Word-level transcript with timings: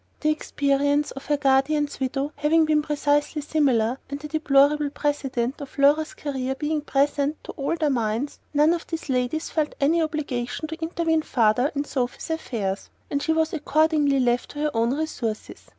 The 0.21 0.31
experience 0.31 1.11
of 1.11 1.27
the 1.27 1.37
guardian's 1.37 1.99
widow 1.99 2.31
having 2.35 2.65
been 2.65 2.81
precisely 2.81 3.39
similar, 3.43 3.99
and 4.09 4.19
the 4.19 4.27
deplorable 4.27 4.89
precedent 4.89 5.61
of 5.61 5.77
Laura's 5.77 6.15
career 6.15 6.55
being 6.55 6.81
present 6.81 7.37
to 7.43 7.51
all 7.51 7.75
their 7.75 7.91
minds, 7.91 8.39
none 8.51 8.73
of 8.73 8.87
these 8.87 9.09
ladies 9.09 9.51
felt 9.51 9.75
any 9.79 10.01
obligation 10.01 10.67
to 10.69 10.81
intervene 10.81 11.21
farther 11.21 11.71
in 11.75 11.83
Sophy's 11.85 12.31
affairs; 12.31 12.89
and 13.11 13.21
she 13.21 13.31
was 13.31 13.53
accordingly 13.53 14.19
left 14.19 14.49
to 14.49 14.59
her 14.61 14.71
own 14.75 14.95
resources. 14.97 15.69